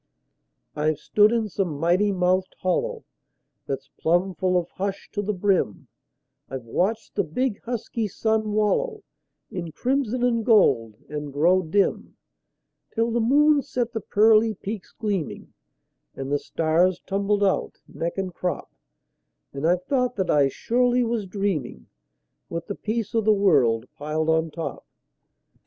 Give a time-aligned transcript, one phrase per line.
[0.75, 3.03] I've stood in some mighty mouthed hollow
[3.67, 5.89] That's plumb full of hush to the brim;
[6.49, 9.03] I've watched the big, husky sun wallow
[9.51, 12.17] In crimson and gold, and grow dim,
[12.89, 15.53] Till the moon set the pearly peaks gleaming,
[16.15, 18.71] And the stars tumbled out, neck and crop;
[19.53, 21.85] And I've thought that I surely was dreaming,
[22.49, 24.83] With the peace o' the world piled on top.